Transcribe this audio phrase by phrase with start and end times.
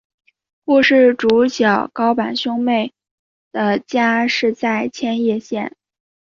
[0.65, 2.91] 故事主角高坂兄妹
[3.51, 5.77] 的家是在千叶县。